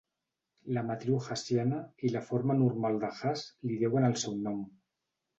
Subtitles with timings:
[0.75, 4.65] La matriu hessiana i la forma normal de Hesse li deuen el seu nom.